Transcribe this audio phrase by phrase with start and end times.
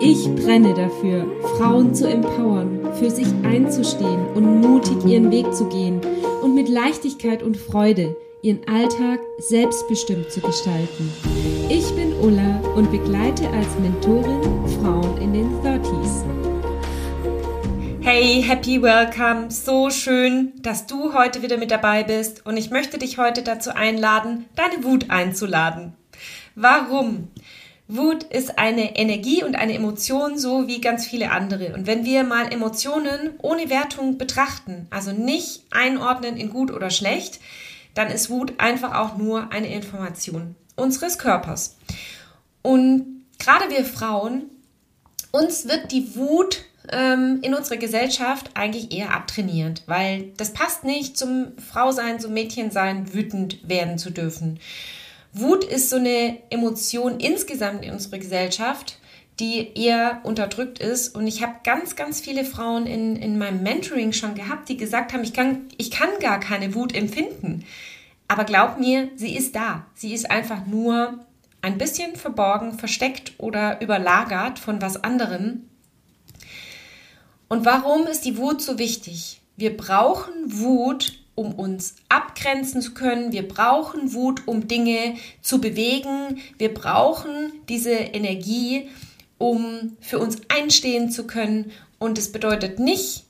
[0.00, 1.26] Ich brenne dafür,
[1.56, 6.00] Frauen zu empowern, für sich einzustehen und mutig ihren Weg zu gehen
[6.40, 11.12] und mit Leichtigkeit und Freude ihren Alltag selbstbestimmt zu gestalten.
[11.68, 14.40] Ich bin Ulla und begleite als Mentorin
[14.80, 16.24] Frauen in den 30s.
[18.00, 19.50] Hey, happy welcome.
[19.50, 23.74] So schön, dass du heute wieder mit dabei bist und ich möchte dich heute dazu
[23.74, 25.94] einladen, deine Wut einzuladen.
[26.54, 27.28] Warum?
[27.88, 31.72] Wut ist eine Energie und eine Emotion, so wie ganz viele andere.
[31.72, 37.40] Und wenn wir mal Emotionen ohne Wertung betrachten, also nicht einordnen in gut oder schlecht,
[37.94, 41.76] dann ist Wut einfach auch nur eine Information unseres Körpers.
[42.60, 44.44] Und gerade wir Frauen,
[45.32, 51.16] uns wird die Wut ähm, in unserer Gesellschaft eigentlich eher abtrainiert, weil das passt nicht
[51.16, 54.60] zum Frausein, zum Mädchensein, wütend werden zu dürfen.
[55.40, 58.98] Wut ist so eine Emotion insgesamt in unserer Gesellschaft,
[59.40, 61.14] die eher unterdrückt ist.
[61.14, 65.12] Und ich habe ganz, ganz viele Frauen in, in meinem Mentoring schon gehabt, die gesagt
[65.12, 67.64] haben, ich kann, ich kann gar keine Wut empfinden.
[68.26, 69.86] Aber glaub mir, sie ist da.
[69.94, 71.24] Sie ist einfach nur
[71.62, 75.68] ein bisschen verborgen, versteckt oder überlagert von was anderem.
[77.48, 79.40] Und warum ist die Wut so wichtig?
[79.56, 83.32] Wir brauchen Wut, um uns abgrenzen zu können.
[83.32, 86.40] Wir brauchen Wut, um Dinge zu bewegen.
[86.58, 88.88] Wir brauchen diese Energie,
[89.38, 91.70] um für uns einstehen zu können.
[92.00, 93.24] Und es bedeutet nicht,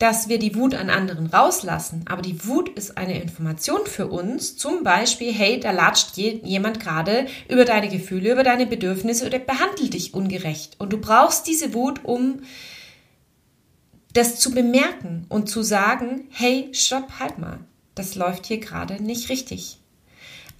[0.00, 2.04] dass wir die Wut an anderen rauslassen.
[2.08, 4.56] Aber die Wut ist eine Information für uns.
[4.56, 9.94] Zum Beispiel, hey, da latscht jemand gerade über deine Gefühle, über deine Bedürfnisse oder behandelt
[9.94, 10.74] dich ungerecht.
[10.78, 12.40] Und du brauchst diese Wut, um
[14.12, 17.58] das zu bemerken und zu sagen, hey, stopp, halt mal,
[17.94, 19.78] das läuft hier gerade nicht richtig.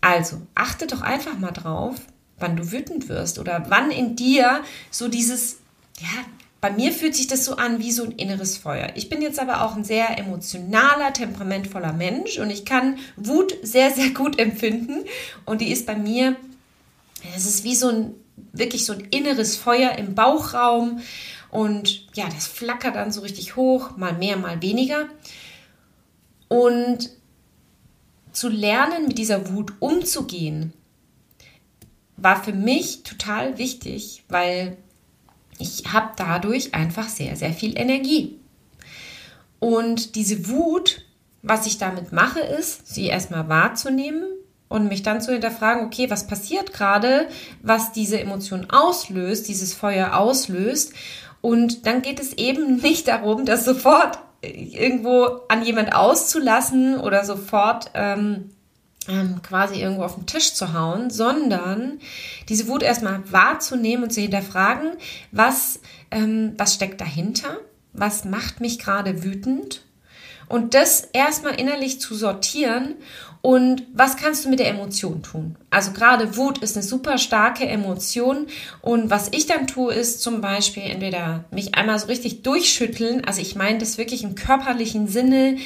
[0.00, 1.96] Also, achte doch einfach mal drauf,
[2.38, 5.58] wann du wütend wirst oder wann in dir so dieses,
[6.00, 6.24] ja,
[6.60, 8.90] bei mir fühlt sich das so an wie so ein inneres Feuer.
[8.94, 13.90] Ich bin jetzt aber auch ein sehr emotionaler, temperamentvoller Mensch und ich kann Wut sehr,
[13.90, 15.04] sehr gut empfinden
[15.46, 16.36] und die ist bei mir,
[17.34, 18.14] es ist wie so ein,
[18.52, 21.00] wirklich so ein inneres Feuer im Bauchraum
[21.50, 25.06] und ja, das flackert dann so richtig hoch, mal mehr, mal weniger.
[26.48, 27.10] Und
[28.32, 30.72] zu lernen, mit dieser Wut umzugehen,
[32.16, 34.76] war für mich total wichtig, weil
[35.58, 38.38] ich habe dadurch einfach sehr, sehr viel Energie.
[39.58, 41.04] Und diese Wut,
[41.42, 44.24] was ich damit mache, ist, sie erstmal wahrzunehmen
[44.68, 47.28] und mich dann zu hinterfragen, okay, was passiert gerade,
[47.62, 50.94] was diese Emotion auslöst, dieses Feuer auslöst
[51.40, 57.90] und dann geht es eben nicht darum, das sofort irgendwo an jemand auszulassen oder sofort
[57.94, 58.50] ähm,
[59.08, 62.00] ähm, quasi irgendwo auf den Tisch zu hauen, sondern
[62.48, 64.92] diese Wut erstmal wahrzunehmen und zu hinterfragen,
[65.30, 65.80] was,
[66.10, 67.58] ähm, was steckt dahinter,
[67.92, 69.84] was macht mich gerade wütend?
[70.48, 72.96] Und das erstmal innerlich zu sortieren
[73.42, 75.56] und was kannst du mit der Emotion tun?
[75.70, 78.46] Also gerade Wut ist eine super starke Emotion.
[78.82, 83.24] Und was ich dann tue, ist zum Beispiel entweder mich einmal so richtig durchschütteln.
[83.24, 85.56] Also ich meine das wirklich im körperlichen Sinne.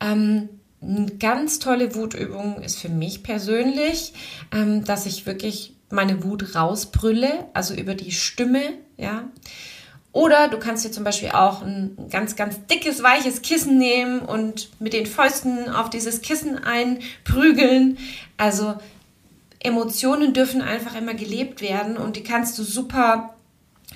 [0.00, 0.48] Ähm,
[0.80, 4.14] eine ganz tolle Wutübung ist für mich persönlich,
[4.52, 8.62] ähm, dass ich wirklich meine Wut rausbrülle, also über die Stimme,
[8.96, 9.28] ja.
[10.12, 14.70] Oder du kannst dir zum Beispiel auch ein ganz, ganz dickes, weiches Kissen nehmen und
[14.80, 17.98] mit den Fäusten auf dieses Kissen einprügeln.
[18.36, 18.74] Also
[19.60, 23.34] Emotionen dürfen einfach immer gelebt werden und die kannst du super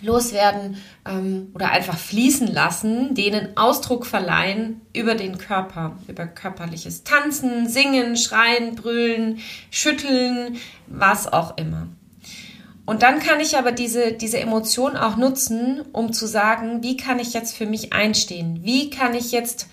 [0.00, 0.76] loswerden
[1.06, 8.16] ähm, oder einfach fließen lassen, denen Ausdruck verleihen über den Körper, über körperliches Tanzen, Singen,
[8.16, 9.38] Schreien, Brüllen,
[9.70, 10.56] Schütteln,
[10.86, 11.88] was auch immer.
[12.84, 17.20] Und dann kann ich aber diese, diese Emotion auch nutzen, um zu sagen, wie kann
[17.20, 18.60] ich jetzt für mich einstehen?
[18.62, 19.68] Wie kann ich jetzt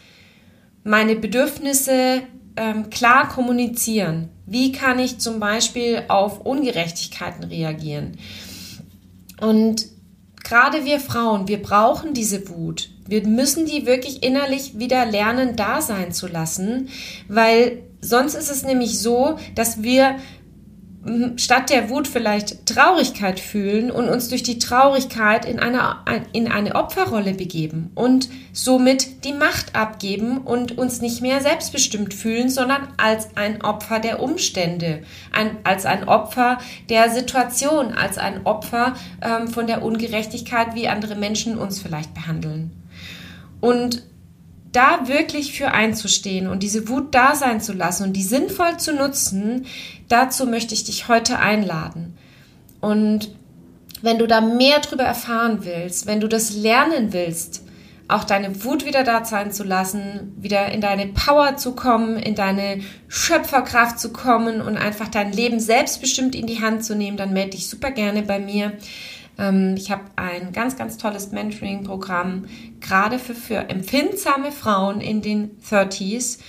[0.83, 2.21] meine Bedürfnisse
[2.55, 4.29] ähm, klar kommunizieren?
[4.45, 8.17] Wie kann ich zum Beispiel auf Ungerechtigkeiten reagieren?
[9.41, 9.87] Und
[10.43, 12.89] gerade wir Frauen, wir brauchen diese Wut.
[13.07, 16.89] Wir müssen die wirklich innerlich wieder lernen, da sein zu lassen,
[17.27, 20.17] weil sonst ist es nämlich so, dass wir
[21.37, 25.95] statt der Wut vielleicht Traurigkeit fühlen und uns durch die Traurigkeit in eine,
[26.33, 32.49] in eine Opferrolle begeben und somit die Macht abgeben und uns nicht mehr selbstbestimmt fühlen,
[32.49, 36.57] sondern als ein Opfer der Umstände, ein, als ein Opfer
[36.89, 42.71] der Situation, als ein Opfer ähm, von der Ungerechtigkeit, wie andere Menschen uns vielleicht behandeln.
[43.61, 44.03] Und
[44.71, 48.93] da wirklich für einzustehen und diese Wut da sein zu lassen und die sinnvoll zu
[48.93, 49.65] nutzen,
[50.07, 52.17] dazu möchte ich dich heute einladen.
[52.79, 53.33] Und
[54.01, 57.63] wenn du da mehr darüber erfahren willst, wenn du das lernen willst,
[58.07, 62.33] auch deine Wut wieder da sein zu lassen, wieder in deine Power zu kommen, in
[62.33, 67.33] deine Schöpferkraft zu kommen und einfach dein Leben selbstbestimmt in die Hand zu nehmen, dann
[67.33, 68.73] melde dich super gerne bei mir.
[69.39, 72.45] Ähm, ich habe ein ganz, ganz tolles Mentoring-Programm,
[72.81, 76.39] gerade für, für empfindsame Frauen in den 30s,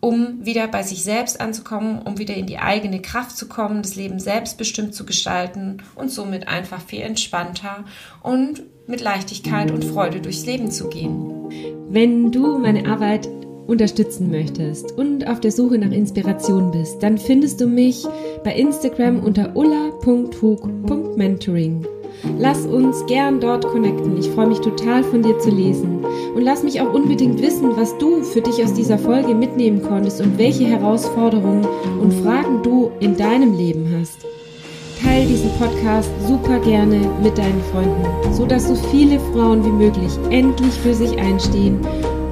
[0.00, 3.96] um wieder bei sich selbst anzukommen, um wieder in die eigene Kraft zu kommen, das
[3.96, 7.84] Leben selbstbestimmt zu gestalten und somit einfach viel entspannter
[8.22, 11.50] und mit Leichtigkeit und Freude durchs Leben zu gehen.
[11.90, 13.28] Wenn du meine Arbeit
[13.66, 18.06] unterstützen möchtest und auf der Suche nach Inspiration bist, dann findest du mich
[18.44, 21.97] bei Instagram unter ulla.hug.mentoring.
[22.38, 24.16] Lass uns gern dort connecten.
[24.18, 26.04] Ich freue mich total von dir zu lesen.
[26.34, 30.20] Und lass mich auch unbedingt wissen, was du für dich aus dieser Folge mitnehmen konntest
[30.20, 31.66] und welche Herausforderungen
[32.00, 34.26] und Fragen du in deinem Leben hast.
[35.02, 40.12] Teil diesen Podcast super gerne mit deinen Freunden, so dass so viele Frauen wie möglich
[40.30, 41.78] endlich für sich einstehen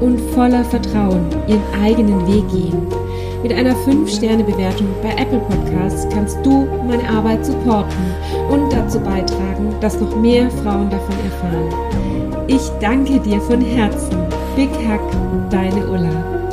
[0.00, 3.05] und voller Vertrauen ihren eigenen Weg gehen.
[3.46, 8.12] Mit einer 5-Sterne-Bewertung bei Apple Podcasts kannst du meine Arbeit supporten
[8.50, 12.44] und dazu beitragen, dass noch mehr Frauen davon erfahren.
[12.48, 14.18] Ich danke dir von Herzen.
[14.56, 15.00] Big Hack,
[15.48, 16.45] deine Ulla.